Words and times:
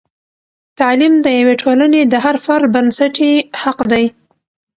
تعلیم 0.79 1.13
د 1.25 1.27
یوې 1.39 1.55
ټولنې 1.61 2.01
د 2.07 2.13
هر 2.25 2.35
فرد 2.45 2.65
بنسټي 2.75 3.31
حق 3.61 3.79
دی. 3.91 4.05